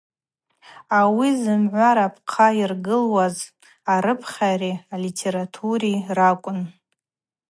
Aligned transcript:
Ауи 0.99 1.29
зымгӏва 1.41 1.89
рапхъа 1.95 2.47
йыргылуаз 2.57 3.37
арыпхьари 3.93 4.73
алитератури 4.95 5.93
ракӏвын. 6.17 6.59